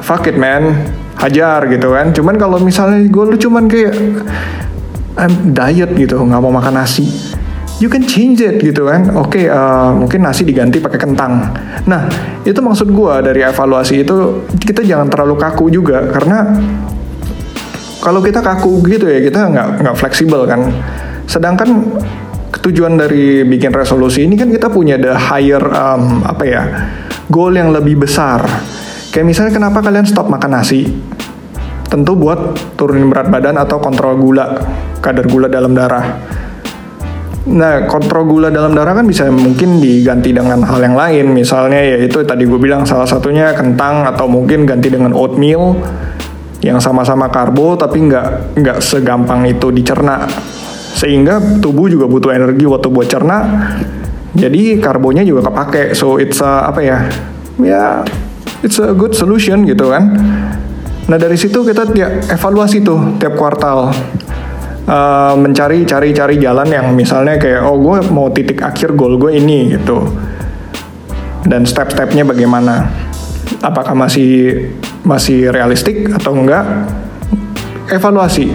fuck 0.06 0.30
it 0.30 0.40
man. 0.40 0.96
Hajar 1.20 1.68
gitu 1.68 1.92
kan. 1.92 2.16
Cuman 2.16 2.40
kalau 2.40 2.64
misalnya 2.64 3.04
gue 3.04 3.24
lu 3.28 3.36
cuman 3.36 3.68
kayak 3.68 3.92
I'm 5.20 5.52
diet 5.52 5.92
gitu 6.00 6.16
nggak 6.16 6.40
mau 6.40 6.50
makan 6.56 6.80
nasi. 6.80 7.04
You 7.80 7.88
can 7.88 8.04
change 8.08 8.40
it 8.44 8.60
gitu 8.60 8.88
kan. 8.88 9.12
Oke 9.16 9.44
okay, 9.44 9.46
uh, 9.52 9.96
mungkin 9.96 10.24
nasi 10.24 10.48
diganti 10.48 10.80
pakai 10.80 11.00
kentang. 11.00 11.52
Nah 11.88 12.08
itu 12.48 12.60
maksud 12.60 12.92
gue 12.92 13.14
dari 13.24 13.44
evaluasi 13.44 14.08
itu 14.08 14.48
kita 14.56 14.84
jangan 14.88 15.12
terlalu 15.12 15.36
kaku 15.36 15.68
juga 15.68 16.08
karena 16.12 16.60
kalau 18.00 18.24
kita 18.24 18.40
kaku 18.40 18.80
gitu 18.88 19.12
ya 19.12 19.20
kita 19.20 19.52
nggak 19.52 19.68
nggak 19.84 19.96
fleksibel 20.00 20.48
kan. 20.48 20.72
Sedangkan 21.28 22.00
tujuan 22.60 23.00
dari 23.00 23.44
bikin 23.48 23.72
resolusi 23.72 24.28
ini 24.28 24.36
kan 24.36 24.52
kita 24.52 24.68
punya 24.68 25.00
the 25.00 25.16
higher 25.16 25.64
um, 25.72 26.24
apa 26.28 26.44
ya 26.44 26.64
goal 27.32 27.52
yang 27.52 27.72
lebih 27.72 28.00
besar. 28.00 28.44
Kayak 29.10 29.26
misalnya 29.26 29.52
kenapa 29.56 29.80
kalian 29.82 30.06
stop 30.06 30.28
makan 30.28 30.52
nasi? 30.60 31.09
Tentu 31.90 32.14
buat 32.14 32.54
turunin 32.78 33.10
berat 33.10 33.34
badan 33.34 33.58
atau 33.58 33.82
kontrol 33.82 34.14
gula, 34.22 34.62
kadar 35.02 35.26
gula 35.26 35.50
dalam 35.50 35.74
darah. 35.74 36.06
Nah, 37.50 37.90
kontrol 37.90 38.30
gula 38.30 38.54
dalam 38.54 38.78
darah 38.78 38.94
kan 38.94 39.10
bisa 39.10 39.26
mungkin 39.34 39.82
diganti 39.82 40.30
dengan 40.30 40.62
hal 40.62 40.78
yang 40.86 40.94
lain. 40.94 41.34
Misalnya 41.34 41.82
yaitu 41.82 42.22
tadi 42.22 42.46
gue 42.46 42.62
bilang 42.62 42.86
salah 42.86 43.10
satunya 43.10 43.58
kentang 43.58 44.06
atau 44.06 44.30
mungkin 44.30 44.70
ganti 44.70 44.94
dengan 44.94 45.18
oatmeal 45.18 45.82
yang 46.62 46.78
sama-sama 46.78 47.32
karbo 47.32 47.80
tapi 47.80 48.06
nggak 48.06 48.60
nggak 48.60 48.78
segampang 48.86 49.50
itu 49.50 49.74
dicerna. 49.74 50.30
Sehingga 50.94 51.42
tubuh 51.58 51.90
juga 51.90 52.06
butuh 52.06 52.30
energi 52.38 52.70
waktu 52.70 52.88
buat 52.94 53.10
cerna. 53.10 53.38
Jadi 54.38 54.78
karbonya 54.78 55.26
juga 55.26 55.50
kepake. 55.50 55.98
So 55.98 56.22
it's 56.22 56.38
a, 56.46 56.70
apa 56.70 56.86
ya? 56.86 57.02
Ya 57.58 58.06
it's 58.62 58.78
a 58.78 58.92
good 58.94 59.16
solution 59.16 59.66
gitu 59.66 59.90
kan. 59.90 60.06
Nah 61.10 61.18
dari 61.18 61.34
situ 61.34 61.66
kita 61.66 61.90
ya, 61.98 62.22
evaluasi 62.30 62.86
tuh 62.86 63.18
tiap 63.18 63.34
kuartal. 63.34 63.90
Uh, 64.90 65.38
mencari 65.38 65.86
cari 65.86 66.10
cari 66.18 66.42
jalan 66.42 66.66
yang 66.66 66.90
misalnya 66.98 67.38
kayak 67.38 67.62
oh 67.62 67.78
gue 67.78 68.10
mau 68.10 68.26
titik 68.34 68.66
akhir 68.66 68.98
goal 68.98 69.22
gue 69.22 69.38
ini 69.38 69.74
gitu. 69.78 70.02
Dan 71.46 71.66
step-stepnya 71.66 72.26
bagaimana? 72.26 72.90
Apakah 73.62 73.94
masih 73.98 74.66
masih 75.06 75.50
realistik 75.50 76.10
atau 76.14 76.34
enggak? 76.38 76.66
Evaluasi. 77.90 78.50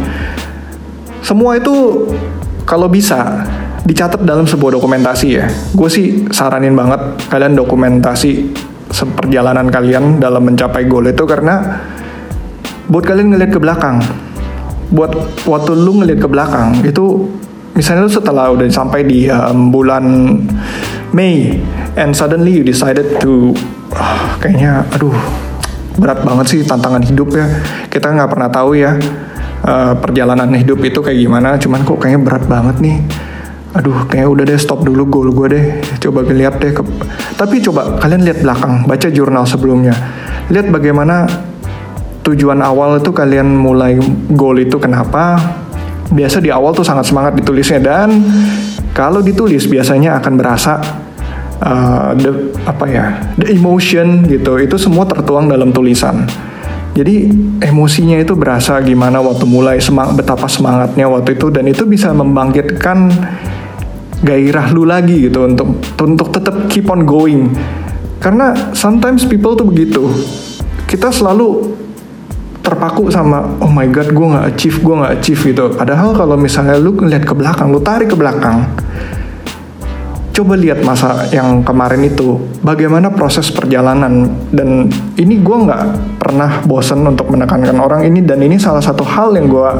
Semua 1.22 1.58
itu 1.58 2.06
kalau 2.66 2.86
bisa 2.90 3.46
dicatat 3.86 4.22
dalam 4.22 4.46
sebuah 4.46 4.78
dokumentasi 4.78 5.28
ya. 5.38 5.46
Gue 5.74 5.90
sih 5.90 6.26
saranin 6.34 6.74
banget 6.74 7.30
kalian 7.30 7.54
dokumentasi 7.54 8.54
perjalanan 9.18 9.70
kalian 9.70 10.18
dalam 10.18 10.42
mencapai 10.46 10.86
goal 10.86 11.10
itu 11.10 11.22
karena 11.26 11.82
buat 12.88 13.04
kalian 13.04 13.32
ngeliat 13.32 13.50
ke 13.52 13.60
belakang 13.60 14.00
buat 14.92 15.10
waktu 15.48 15.72
lu 15.74 16.04
ngeliat 16.04 16.20
ke 16.20 16.28
belakang 16.28 16.84
itu 16.84 17.26
misalnya 17.74 18.06
lu 18.06 18.12
setelah 18.12 18.52
udah 18.52 18.68
sampai 18.70 19.02
di 19.02 19.26
um, 19.26 19.72
bulan 19.74 20.36
Mei 21.14 21.62
and 21.94 22.10
suddenly 22.10 22.58
you 22.58 22.66
decided 22.66 23.06
to 23.22 23.54
uh, 23.94 24.34
kayaknya 24.42 24.82
aduh 24.94 25.14
berat 25.94 26.26
banget 26.26 26.46
sih 26.50 26.60
tantangan 26.66 27.06
hidup 27.06 27.30
ya. 27.34 27.46
Kita 27.86 28.10
nggak 28.10 28.30
pernah 28.34 28.50
tahu 28.50 28.74
ya 28.74 28.98
uh, 29.62 29.94
perjalanan 29.94 30.50
hidup 30.58 30.82
itu 30.82 30.98
kayak 30.98 31.18
gimana 31.22 31.54
cuman 31.54 31.86
kok 31.86 31.98
kayaknya 32.02 32.20
berat 32.22 32.44
banget 32.50 32.76
nih. 32.82 32.96
Aduh 33.74 34.06
kayak 34.06 34.26
udah 34.30 34.44
deh 34.46 34.58
stop 34.58 34.82
dulu 34.82 35.06
goal 35.06 35.28
gue 35.30 35.46
deh. 35.54 35.64
Coba 36.02 36.26
lihat 36.26 36.58
deh 36.58 36.74
ke... 36.74 36.82
tapi 37.38 37.62
coba 37.62 37.98
kalian 37.98 38.26
lihat 38.26 38.42
belakang 38.42 38.86
baca 38.86 39.08
jurnal 39.10 39.46
sebelumnya. 39.46 39.94
Lihat 40.50 40.70
bagaimana 40.70 41.26
tujuan 42.24 42.64
awal 42.64 42.98
itu 42.98 43.12
kalian 43.12 43.52
mulai 43.52 44.00
goal 44.32 44.56
itu 44.56 44.80
kenapa? 44.80 45.36
Biasa 46.08 46.40
di 46.40 46.48
awal 46.48 46.72
tuh 46.72 46.84
sangat 46.84 47.08
semangat 47.08 47.36
ditulisnya 47.36 47.80
dan 47.80 48.08
kalau 48.96 49.20
ditulis 49.20 49.68
biasanya 49.68 50.16
akan 50.22 50.32
berasa 50.40 50.80
uh, 51.60 52.16
the 52.16 52.54
apa 52.64 52.84
ya 52.88 53.04
the 53.36 53.52
emotion 53.52 54.24
gitu. 54.24 54.56
Itu 54.56 54.80
semua 54.80 55.04
tertuang 55.04 55.52
dalam 55.52 55.70
tulisan. 55.70 56.24
Jadi 56.94 57.26
emosinya 57.58 58.22
itu 58.22 58.38
berasa 58.38 58.78
gimana 58.78 59.18
waktu 59.18 59.44
mulai 59.50 59.82
semang 59.82 60.14
betapa 60.14 60.46
semangatnya 60.46 61.10
waktu 61.10 61.34
itu 61.34 61.50
dan 61.50 61.66
itu 61.66 61.82
bisa 61.90 62.14
membangkitkan 62.14 63.10
gairah 64.22 64.70
lu 64.70 64.86
lagi 64.86 65.26
gitu 65.26 65.42
untuk 65.42 65.82
untuk 66.00 66.30
tetap 66.30 66.70
keep 66.70 66.86
on 66.86 67.02
going. 67.02 67.50
Karena 68.22 68.72
sometimes 68.72 69.26
people 69.26 69.58
tuh 69.58 69.66
begitu. 69.66 70.06
Kita 70.86 71.10
selalu 71.10 71.74
terpaku 72.64 73.12
sama 73.12 73.44
oh 73.60 73.68
my 73.68 73.84
god 73.92 74.08
gue 74.08 74.26
nggak 74.32 74.46
achieve 74.56 74.80
gue 74.80 74.94
nggak 74.96 75.12
achieve 75.20 75.40
gitu. 75.52 75.64
Padahal 75.76 76.16
kalau 76.16 76.40
misalnya 76.40 76.80
lu 76.80 76.96
ngeliat 76.96 77.28
ke 77.28 77.36
belakang 77.36 77.68
lu 77.68 77.84
tarik 77.84 78.08
ke 78.08 78.16
belakang 78.16 78.64
coba 80.34 80.58
lihat 80.58 80.82
masa 80.82 81.30
yang 81.30 81.62
kemarin 81.62 82.02
itu 82.02 82.40
bagaimana 82.64 83.12
proses 83.12 83.52
perjalanan. 83.54 84.32
Dan 84.50 84.90
ini 85.14 85.38
gue 85.38 85.56
nggak 85.68 85.82
pernah 86.18 86.64
bosan 86.66 87.06
untuk 87.06 87.30
menekankan 87.30 87.78
orang 87.78 88.02
ini 88.08 88.24
dan 88.24 88.42
ini 88.42 88.58
salah 88.58 88.82
satu 88.82 89.06
hal 89.06 89.36
yang 89.38 89.46
gue 89.46 89.70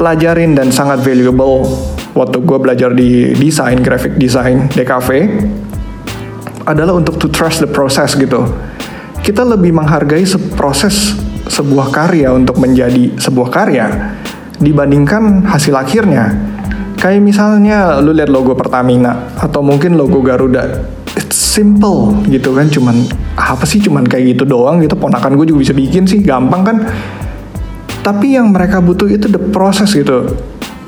pelajarin 0.00 0.58
dan 0.58 0.74
sangat 0.74 1.04
valuable 1.06 1.62
waktu 2.18 2.42
gue 2.42 2.58
belajar 2.58 2.90
di 2.90 3.30
desain 3.38 3.78
graphic 3.78 4.18
design 4.18 4.66
DKV 4.74 5.08
adalah 6.66 6.98
untuk 6.98 7.22
to 7.22 7.30
trust 7.30 7.62
the 7.62 7.70
process 7.70 8.18
gitu. 8.18 8.42
Kita 9.22 9.46
lebih 9.46 9.70
menghargai 9.70 10.26
proses 10.58 11.14
sebuah 11.52 11.92
karya 11.92 12.32
untuk 12.32 12.56
menjadi 12.56 13.12
sebuah 13.20 13.52
karya 13.52 14.16
dibandingkan 14.56 15.44
hasil 15.44 15.76
akhirnya. 15.76 16.32
Kayak 16.96 17.20
misalnya 17.20 17.98
lu 18.00 18.14
lihat 18.14 18.30
logo 18.32 18.56
Pertamina 18.56 19.36
atau 19.36 19.60
mungkin 19.60 20.00
logo 20.00 20.24
Garuda. 20.24 20.88
It's 21.12 21.36
simple 21.36 22.24
gitu 22.32 22.56
kan, 22.56 22.72
cuman 22.72 23.04
apa 23.36 23.68
sih 23.68 23.84
cuman 23.84 24.08
kayak 24.08 24.38
gitu 24.38 24.48
doang 24.48 24.80
gitu. 24.80 24.96
Ponakan 24.96 25.36
gue 25.36 25.52
juga 25.52 25.60
bisa 25.68 25.74
bikin 25.76 26.08
sih, 26.08 26.24
gampang 26.24 26.62
kan. 26.64 26.76
Tapi 28.00 28.38
yang 28.38 28.48
mereka 28.48 28.80
butuh 28.80 29.10
itu 29.10 29.28
the 29.28 29.42
process 29.52 29.92
gitu. 29.92 30.32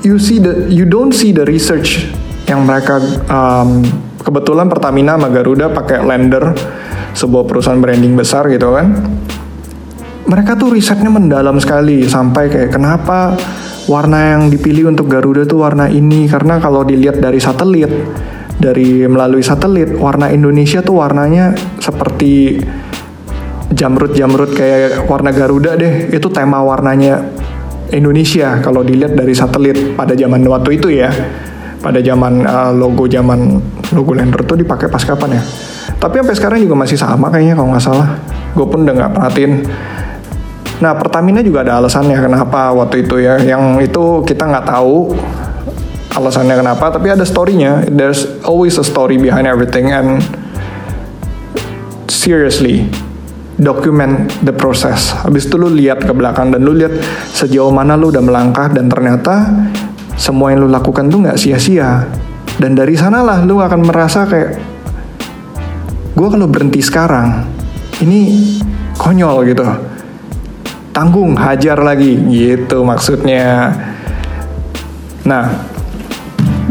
You 0.01 0.17
see 0.17 0.41
the 0.41 0.71
you 0.71 0.89
don't 0.89 1.13
see 1.13 1.29
the 1.29 1.45
research 1.45 2.09
yang 2.49 2.65
mereka 2.65 3.01
um, 3.29 3.85
kebetulan 4.23 4.65
Pertamina 4.71 5.19
sama 5.19 5.29
Garuda 5.29 5.69
pakai 5.69 6.01
lender 6.01 6.57
sebuah 7.13 7.45
perusahaan 7.45 7.77
branding 7.77 8.17
besar 8.17 8.49
gitu 8.49 8.73
kan 8.73 8.91
mereka 10.25 10.57
tuh 10.57 10.73
risetnya 10.73 11.13
mendalam 11.13 11.61
sekali 11.61 12.05
sampai 12.05 12.49
kayak 12.49 12.73
kenapa 12.73 13.37
warna 13.85 14.37
yang 14.37 14.49
dipilih 14.49 14.89
untuk 14.89 15.05
Garuda 15.05 15.45
tuh 15.45 15.61
warna 15.61 15.85
ini? 15.85 16.25
Karena 16.25 16.57
kalau 16.57 16.81
dilihat 16.81 17.21
dari 17.21 17.37
satelit 17.37 17.89
dari 18.55 19.05
melalui 19.05 19.45
satelit 19.45 19.93
warna 19.99 20.31
Indonesia 20.31 20.81
tuh 20.81 20.97
warnanya 20.97 21.53
seperti 21.77 22.57
jamrut-jamrut 23.69 24.51
kayak 24.57 25.05
warna 25.05 25.29
Garuda 25.29 25.77
deh. 25.77 26.09
Itu 26.09 26.33
tema 26.33 26.65
warnanya 26.65 27.21
Indonesia 27.93 28.57
kalau 28.65 28.81
dilihat 28.81 29.13
dari 29.13 29.37
satelit 29.37 29.93
pada 29.93 30.17
zaman 30.17 30.41
waktu 30.49 30.81
itu 30.81 30.89
ya. 30.89 31.13
Pada 31.85 32.01
zaman 32.01 32.41
uh, 32.49 32.73
logo 32.73 33.05
zaman 33.05 33.61
logo 33.93 34.17
Lander 34.17 34.41
tuh 34.41 34.57
dipakai 34.57 34.89
pas 34.89 35.05
kapan 35.05 35.37
ya? 35.37 35.43
Tapi 36.01 36.17
sampai 36.17 36.33
sekarang 36.33 36.59
juga 36.65 36.73
masih 36.73 36.97
sama 36.97 37.29
kayaknya 37.29 37.53
kalau 37.53 37.69
nggak 37.69 37.85
salah. 37.85 38.09
Gue 38.57 38.65
pun 38.65 38.81
udah 38.89 38.95
nggak 38.97 39.11
perhatiin 39.13 39.53
Nah 40.83 40.91
Pertamina 40.99 41.39
juga 41.39 41.63
ada 41.63 41.79
alasannya 41.79 42.19
kenapa 42.19 42.75
waktu 42.75 43.07
itu 43.07 43.23
ya. 43.23 43.39
Yang 43.39 43.91
itu 43.91 44.03
kita 44.27 44.43
nggak 44.43 44.65
tahu 44.67 45.15
alasannya 46.15 46.55
kenapa, 46.55 46.91
tapi 46.91 47.11
ada 47.11 47.23
storynya. 47.23 47.87
There's 47.87 48.27
always 48.43 48.75
a 48.79 48.85
story 48.87 49.15
behind 49.15 49.47
everything 49.47 49.91
and 49.91 50.23
seriously 52.11 52.87
document 53.55 54.31
the 54.43 54.51
process. 54.51 55.15
Habis 55.23 55.47
itu 55.47 55.55
lu 55.55 55.71
lihat 55.71 56.03
ke 56.03 56.11
belakang 56.11 56.51
dan 56.51 56.63
lu 56.63 56.75
lihat 56.75 56.91
sejauh 57.31 57.71
mana 57.71 57.95
lu 57.95 58.11
udah 58.11 58.23
melangkah 58.23 58.67
dan 58.67 58.91
ternyata 58.91 59.47
semua 60.19 60.51
yang 60.51 60.67
lu 60.67 60.69
lakukan 60.71 61.07
tuh 61.07 61.23
nggak 61.23 61.39
sia-sia. 61.39 62.03
Dan 62.55 62.75
dari 62.75 62.95
sanalah 62.95 63.43
lu 63.43 63.59
akan 63.59 63.83
merasa 63.83 64.23
kayak 64.27 64.59
gue 66.15 66.27
kalau 66.31 66.47
berhenti 66.47 66.79
sekarang 66.79 67.43
ini 67.99 68.55
konyol 68.95 69.43
gitu 69.51 69.67
tanggung 70.95 71.35
hajar 71.35 71.75
lagi. 71.83 72.15
Gitu 72.15 72.79
maksudnya. 72.87 73.75
Nah 75.27 75.75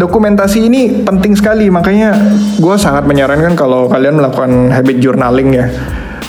dokumentasi 0.01 0.67
ini 0.67 1.05
penting 1.05 1.37
sekali. 1.37 1.69
Makanya 1.69 2.17
gue 2.57 2.77
sangat 2.81 3.05
menyarankan 3.05 3.53
kalau 3.55 3.87
kalian 3.87 4.17
melakukan 4.17 4.73
habit 4.73 4.97
journaling 4.99 5.53
ya. 5.53 5.67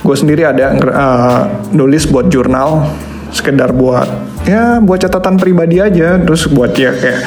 Gue 0.06 0.14
sendiri 0.14 0.46
ada 0.46 0.76
uh, 0.76 1.42
nulis 1.74 2.06
buat 2.06 2.30
jurnal 2.30 2.94
sekedar 3.34 3.76
buat 3.76 4.08
ya 4.48 4.78
buat 4.80 5.02
catatan 5.02 5.42
pribadi 5.42 5.82
aja. 5.82 6.22
Terus 6.22 6.46
buat 6.52 6.78
ya 6.78 6.94
kayak 6.94 7.22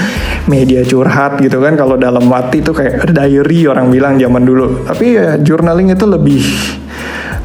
media 0.46 0.87
curhat 0.87 1.42
gitu 1.42 1.59
kan. 1.59 1.74
Kalau 1.74 1.98
dalam 1.98 2.28
mati 2.28 2.62
itu 2.62 2.70
kayak 2.70 3.11
diary 3.11 3.66
orang 3.66 3.90
bilang 3.90 4.14
zaman 4.14 4.46
dulu. 4.46 4.87
Tapi 4.87 5.07
ya 5.18 5.35
journaling 5.42 5.90
itu 5.90 6.07
lebih 6.07 6.44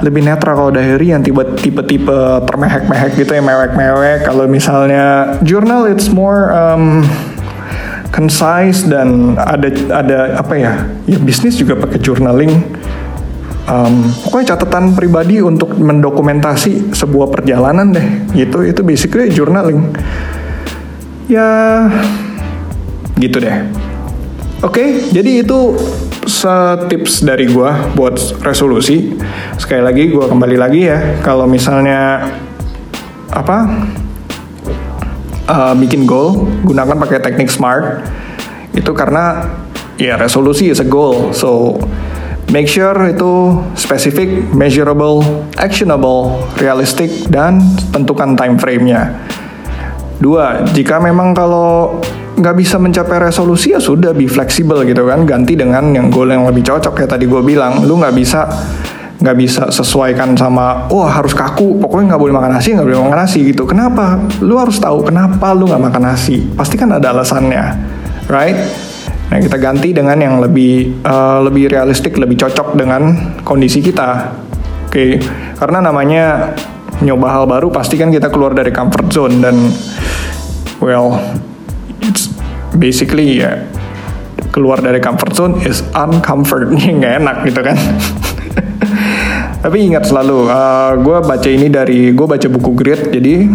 lebih 0.03 0.21
netral 0.27 0.59
kalau 0.59 0.71
diary 0.75 1.15
yang 1.15 1.23
tipe 1.23 1.39
tipe 1.63 1.79
tipe 1.87 2.17
termehek-mehek 2.43 3.15
gitu 3.15 3.31
ya 3.31 3.39
mewek-mewek. 3.39 4.27
Kalau 4.27 4.45
misalnya 4.51 5.39
journal 5.47 5.87
it's 5.87 6.11
more 6.11 6.51
um, 6.51 7.07
concise 8.11 8.83
dan 8.83 9.39
ada 9.39 9.71
ada 9.95 10.19
apa 10.37 10.53
ya 10.59 10.73
ya 11.07 11.17
bisnis 11.23 11.55
juga 11.55 11.79
pakai 11.79 12.03
journaling. 12.03 12.51
Um, 13.63 14.11
pokoknya 14.27 14.59
catatan 14.59 14.91
pribadi 14.91 15.39
untuk 15.39 15.79
mendokumentasi 15.79 16.91
sebuah 16.91 17.31
perjalanan 17.31 17.95
deh 17.95 18.07
gitu. 18.35 18.59
Itu 18.67 18.83
basically 18.83 19.31
journaling. 19.31 19.87
Ya 21.31 21.87
gitu 23.15 23.39
deh. 23.39 23.71
Oke 24.63 24.79
okay, 24.79 24.87
jadi 25.15 25.47
itu 25.47 25.75
setips 26.27 27.23
dari 27.23 27.49
gue 27.49 27.71
buat 27.95 28.43
resolusi. 28.43 29.15
Sekali 29.59 29.81
lagi 29.83 30.03
gue 30.11 30.25
kembali 30.25 30.57
lagi 30.59 30.87
ya. 30.87 31.19
Kalau 31.23 31.47
misalnya 31.47 32.31
apa 33.33 33.57
uh, 35.49 35.73
bikin 35.75 36.05
goal 36.05 36.47
gunakan 36.63 36.95
pakai 36.99 37.19
teknik 37.19 37.49
smart. 37.49 38.05
Itu 38.73 38.91
karena 38.95 39.47
ya 39.99 40.17
resolusi 40.17 40.71
is 40.71 40.81
a 40.81 40.87
goal. 40.87 41.31
So 41.35 41.79
make 42.49 42.67
sure 42.67 42.95
itu 43.07 43.61
spesifik 43.77 44.51
measurable 44.51 45.23
actionable 45.57 46.43
realistic 46.59 47.09
dan 47.29 47.61
tentukan 47.91 48.35
time 48.35 48.57
frame-nya. 48.57 49.17
Dua 50.21 50.63
jika 50.71 51.03
memang 51.03 51.35
kalau 51.35 51.99
nggak 52.33 52.55
bisa 52.57 52.81
mencapai 52.81 53.17
resolusi 53.21 53.73
ya 53.73 53.79
sudah 53.79 54.11
be 54.11 54.25
fleksibel 54.25 54.81
gitu 54.85 55.05
kan. 55.05 55.25
Ganti 55.25 55.53
dengan 55.53 55.93
yang 55.93 56.09
goal 56.09 56.29
yang 56.33 56.45
lebih 56.47 56.65
cocok 56.65 57.03
ya 57.03 57.07
tadi 57.07 57.25
gue 57.29 57.41
bilang. 57.41 57.85
Lu 57.85 57.99
nggak 57.99 58.15
bisa 58.15 58.45
nggak 59.23 59.37
bisa 59.39 59.63
sesuaikan 59.71 60.35
sama 60.35 60.89
wah 60.91 61.05
oh, 61.05 61.09
harus 61.09 61.31
kaku. 61.31 61.79
Pokoknya 61.79 62.15
nggak 62.15 62.21
boleh 62.21 62.35
makan 62.35 62.51
nasi 62.57 62.75
nggak 62.75 62.87
boleh 62.87 62.99
makan 63.07 63.19
nasi 63.23 63.39
gitu. 63.45 63.63
Kenapa? 63.63 64.19
Lu 64.41 64.57
harus 64.57 64.77
tahu 64.77 65.05
kenapa 65.05 65.53
lu 65.53 65.69
nggak 65.69 65.83
makan 65.93 66.03
nasi. 66.13 66.43
Pasti 66.57 66.75
kan 66.75 66.91
ada 66.91 67.13
alasannya 67.13 67.63
right? 68.27 68.57
Nah 69.31 69.39
kita 69.41 69.57
ganti 69.57 69.89
dengan 69.95 70.19
yang 70.19 70.37
lebih 70.37 71.01
uh, 71.03 71.41
lebih 71.41 71.71
realistik 71.71 72.15
lebih 72.19 72.37
cocok 72.37 72.77
dengan 72.77 73.33
kondisi 73.41 73.81
kita. 73.81 74.29
Oke? 74.87 74.93
Okay? 74.93 75.11
karena 75.57 75.79
namanya 75.79 76.53
nyoba 77.01 77.27
hal 77.33 77.43
baru 77.49 77.71
pasti 77.73 77.97
kan 77.97 78.13
kita 78.13 78.29
keluar 78.29 78.53
dari 78.53 78.69
comfort 78.69 79.07
zone 79.09 79.41
dan 79.41 79.55
well 80.83 81.17
basically 82.77 83.41
ya 83.41 83.63
keluar 84.53 84.81
dari 84.81 85.01
comfort 85.01 85.33
zone 85.33 85.53
is 85.65 85.81
uncomfortnya 85.93 86.89
nggak 86.99 87.13
enak 87.23 87.37
gitu 87.49 87.61
kan. 87.61 87.77
Tapi 89.63 89.77
ingat 89.79 90.05
selalu 90.11 90.51
uh, 90.51 90.53
eh, 90.53 90.91
gue 90.99 91.17
baca 91.23 91.49
ini 91.49 91.67
dari 91.71 92.11
gue 92.11 92.27
baca 92.27 92.47
buku 92.51 92.71
grit 92.75 93.01
jadi 93.09 93.47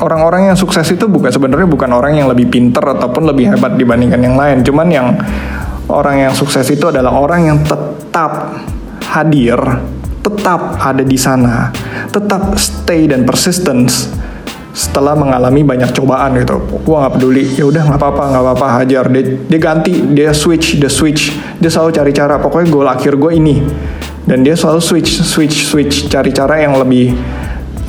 orang-orang 0.00 0.48
yang 0.50 0.56
sukses 0.56 0.88
itu 0.88 1.04
bukan 1.04 1.28
sebenarnya 1.28 1.68
bukan 1.68 1.92
orang 1.92 2.16
yang 2.16 2.32
lebih 2.32 2.48
pinter 2.48 2.80
ataupun 2.80 3.28
lebih 3.28 3.52
hebat 3.52 3.76
dibandingkan 3.76 4.20
yang 4.24 4.36
lain. 4.40 4.64
Cuman 4.64 4.88
yang 4.88 5.06
orang 5.92 6.30
yang 6.30 6.32
sukses 6.32 6.64
itu 6.72 6.88
adalah 6.88 7.12
orang 7.12 7.50
yang 7.50 7.58
tetap 7.66 8.56
hadir 9.10 9.58
tetap 10.20 10.78
ada 10.78 11.02
di 11.02 11.18
sana 11.18 11.72
tetap 12.12 12.54
stay 12.60 13.10
dan 13.10 13.26
persistence 13.26 14.12
setelah 14.70 15.18
mengalami 15.18 15.66
banyak 15.66 15.90
cobaan 15.90 16.38
gitu. 16.38 16.62
Gue 16.86 16.96
nggak 16.96 17.14
peduli. 17.18 17.44
Ya 17.58 17.64
udah 17.66 17.82
nggak 17.90 17.98
apa-apa 17.98 18.22
nggak 18.30 18.42
apa-apa 18.46 18.66
hajar. 18.82 19.04
Dia, 19.10 19.22
dia 19.46 19.60
ganti 19.60 19.92
dia 20.14 20.30
switch 20.30 20.78
dia 20.78 20.90
switch. 20.90 21.34
Dia 21.58 21.70
selalu 21.70 21.90
cari 21.94 22.12
cara. 22.14 22.34
Pokoknya 22.38 22.66
goal 22.70 22.88
akhir 22.88 23.18
gue 23.18 23.32
ini. 23.34 23.56
Dan 24.24 24.46
dia 24.46 24.54
selalu 24.54 24.80
switch 24.82 25.10
switch 25.26 25.66
switch. 25.66 25.94
Cari 26.06 26.30
cara 26.30 26.62
yang 26.62 26.78
lebih 26.78 27.14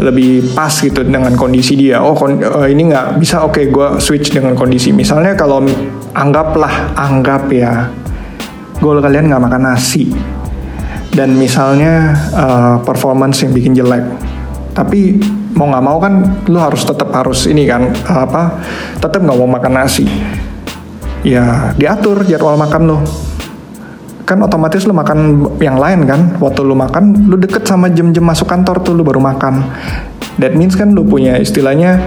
lebih 0.02 0.58
pas 0.58 0.74
gitu 0.74 1.06
dengan 1.06 1.38
kondisi 1.38 1.78
dia. 1.78 2.02
Oh 2.02 2.17
kon 2.17 2.41
uh, 2.41 2.65
ini 2.65 2.89
nggak 2.89 3.22
bisa. 3.22 3.46
Oke 3.46 3.62
okay, 3.62 3.65
gue 3.70 3.88
switch 4.02 4.34
dengan 4.34 4.58
kondisi. 4.58 4.89
Misalnya 4.89 5.38
kalau 5.38 5.62
anggaplah 6.17 6.98
anggap 6.98 7.46
ya 7.54 7.94
goal 8.82 8.98
kalian 8.98 9.30
nggak 9.30 9.41
makan 9.41 9.63
nasi. 9.70 10.10
Dan 11.12 11.36
misalnya 11.36 12.15
uh, 12.32 12.76
performance 12.88 13.44
yang 13.44 13.52
bikin 13.52 13.76
jelek 13.76 14.31
tapi 14.82 15.22
mau 15.54 15.70
nggak 15.70 15.86
mau 15.86 16.02
kan 16.02 16.13
lu 16.50 16.58
harus 16.58 16.82
tetap 16.82 17.13
harus 17.13 17.46
ini 17.46 17.70
kan 17.70 17.94
apa 18.10 18.58
tetap 18.98 19.22
nggak 19.22 19.38
mau 19.38 19.46
makan 19.46 19.74
nasi. 19.78 20.10
Ya 21.22 21.70
diatur 21.78 22.26
jadwal 22.26 22.58
makan 22.58 22.82
lo 22.89 22.98
kan 24.26 24.41
otomatis 24.41 24.89
lu 24.89 24.94
makan 24.96 25.46
yang 25.62 25.78
lain 25.78 26.10
kan 26.10 26.34
waktu 26.41 26.65
lu 26.65 26.74
makan 26.74 27.30
lu 27.30 27.38
deket 27.38 27.62
sama 27.70 27.94
jam-jam 27.94 28.26
masuk 28.26 28.50
kantor 28.50 28.82
tuh 28.82 28.98
lu 28.98 29.06
baru 29.06 29.22
makan. 29.22 29.70
That 30.41 30.58
means 30.58 30.74
kan 30.74 30.98
lu 30.98 31.06
punya 31.06 31.38
istilahnya 31.38 32.02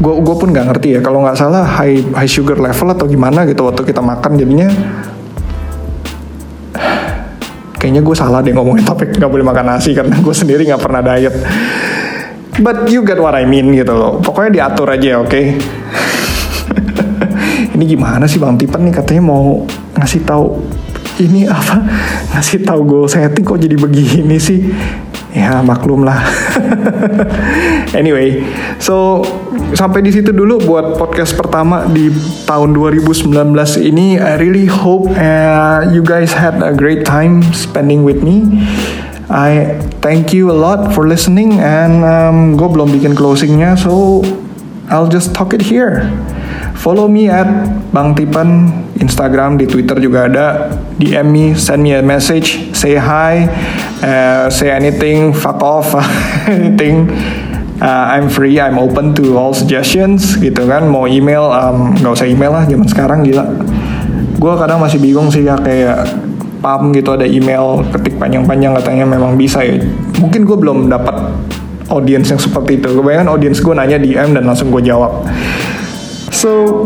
gue 0.00 0.14
gue 0.16 0.34
pun 0.38 0.48
nggak 0.48 0.66
ngerti 0.72 0.88
ya 0.96 1.00
kalau 1.04 1.26
nggak 1.26 1.36
salah 1.36 1.66
high 1.66 2.00
high 2.16 2.30
sugar 2.30 2.56
level 2.56 2.88
atau 2.88 3.04
gimana 3.04 3.44
gitu 3.44 3.68
waktu 3.68 3.84
kita 3.84 4.00
makan 4.00 4.40
jadinya 4.40 4.72
kayaknya 7.90 8.06
gue 8.06 8.14
salah 8.14 8.38
deh 8.38 8.54
ngomongin 8.54 8.86
topik 8.86 9.18
nggak 9.18 9.26
boleh 9.26 9.42
makan 9.42 9.66
nasi 9.74 9.90
karena 9.90 10.14
gue 10.14 10.30
sendiri 10.30 10.62
nggak 10.62 10.78
pernah 10.78 11.02
diet. 11.02 11.34
But 12.62 12.86
you 12.86 13.02
get 13.02 13.18
what 13.18 13.34
I 13.34 13.42
mean 13.42 13.74
gitu 13.74 13.90
loh. 13.90 14.22
Pokoknya 14.22 14.62
diatur 14.62 14.94
aja 14.94 15.18
oke? 15.18 15.26
Okay? 15.26 15.58
ini 17.74 17.84
gimana 17.90 18.30
sih 18.30 18.38
bang 18.38 18.54
Tipen 18.54 18.86
nih? 18.86 18.94
Katanya 18.94 19.26
mau 19.26 19.66
ngasih 19.98 20.22
tahu 20.22 20.62
ini 21.18 21.50
apa? 21.50 21.82
Ngasih 22.30 22.62
tahu 22.62 22.80
goal 22.86 23.06
setting 23.10 23.42
kok 23.42 23.58
jadi 23.58 23.74
begini 23.74 24.38
sih? 24.38 24.70
Ya 25.34 25.58
maklum 25.58 26.06
lah. 26.06 26.22
Anyway 27.98 28.46
so 28.78 29.26
sampai 29.74 30.02
di 30.02 30.10
situ 30.10 30.30
dulu 30.34 30.62
buat 30.62 30.98
podcast 30.98 31.36
pertama 31.38 31.86
di 31.88 32.10
tahun 32.46 32.74
2019 32.74 33.30
ini. 33.80 34.18
I 34.18 34.38
really 34.38 34.66
hope 34.66 35.10
uh, 35.12 35.86
you 35.90 36.02
guys 36.02 36.34
had 36.34 36.58
a 36.62 36.74
great 36.74 37.06
time 37.06 37.42
spending 37.54 38.02
with 38.02 38.22
me. 38.22 38.62
I 39.30 39.78
thank 40.02 40.34
you 40.34 40.50
a 40.50 40.56
lot 40.56 40.90
for 40.90 41.06
listening 41.06 41.62
and 41.62 42.02
um, 42.02 42.58
gue 42.58 42.66
belum 42.66 42.90
bikin 42.90 43.14
closingnya 43.14 43.78
so 43.78 44.26
I'll 44.90 45.06
just 45.06 45.30
talk 45.30 45.54
it 45.54 45.62
here. 45.62 46.10
Follow 46.74 47.06
me 47.06 47.30
at 47.30 47.46
Bang 47.94 48.18
Tipan. 48.18 48.82
Instagram 49.00 49.56
di 49.56 49.64
Twitter 49.64 49.96
juga 49.96 50.28
ada. 50.28 50.48
DM 51.00 51.26
me 51.30 51.44
send 51.56 51.80
me 51.80 51.96
a 51.96 52.04
message 52.04 52.60
say 52.76 53.00
hi 53.00 53.48
uh, 54.04 54.52
say 54.52 54.68
anything 54.68 55.32
fuck 55.32 55.56
off 55.64 55.96
anything 56.50 57.08
uh, 57.80 58.04
I'm 58.14 58.28
free 58.28 58.60
I'm 58.60 58.78
open 58.78 59.16
to 59.18 59.34
all 59.40 59.56
suggestions 59.56 60.36
gitu 60.38 60.68
kan 60.68 60.86
mau 60.86 61.08
email 61.08 61.48
um, 61.50 61.96
nggak 61.96 62.12
usah 62.12 62.28
email 62.28 62.52
lah 62.54 62.64
zaman 62.68 62.86
sekarang 62.86 63.18
gila 63.26 63.44
gue 64.40 64.52
kadang 64.56 64.78
masih 64.80 65.00
bingung 65.00 65.28
sih 65.28 65.44
ya 65.44 65.56
kayak 65.58 66.08
pam 66.60 66.92
gitu 66.92 67.16
ada 67.16 67.24
email 67.24 67.80
ketik 67.88 68.20
panjang-panjang 68.20 68.76
katanya 68.76 69.04
memang 69.08 69.34
bisa 69.36 69.64
ya 69.64 69.80
mungkin 70.20 70.44
gue 70.44 70.56
belum 70.56 70.92
dapat 70.92 71.16
audiens 71.88 72.28
yang 72.28 72.40
seperti 72.40 72.78
itu 72.78 72.88
kebanyakan 72.92 73.28
audiens 73.32 73.58
gue 73.58 73.74
nanya 73.74 73.96
DM 73.96 74.36
dan 74.36 74.44
langsung 74.44 74.68
gue 74.70 74.84
jawab 74.84 75.24
so 76.30 76.76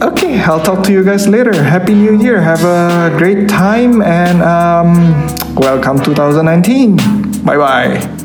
Okay, 0.00 0.40
I'll 0.40 0.64
talk 0.64 0.80
to 0.88 0.92
you 0.96 1.04
guys 1.04 1.28
later. 1.28 1.52
Happy 1.52 1.92
New 1.92 2.16
Year. 2.16 2.40
Have 2.40 2.64
a 2.64 3.12
great 3.20 3.52
time 3.52 4.00
and 4.00 4.40
um, 4.40 5.12
welcome 5.60 6.00
2019. 6.00 6.96
Bye 7.44 7.60
bye. 7.60 8.19